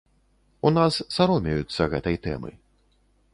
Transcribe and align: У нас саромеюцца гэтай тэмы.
У 0.69 0.71
нас 0.77 0.97
саромеюцца 1.17 1.89
гэтай 1.93 2.17
тэмы. 2.25 2.51